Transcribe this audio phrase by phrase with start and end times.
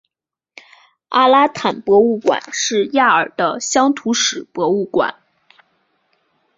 [1.09, 5.21] 阿拉坦博物馆是亚尔的乡土史博物馆。